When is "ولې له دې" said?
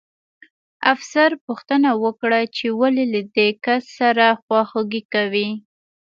2.79-3.49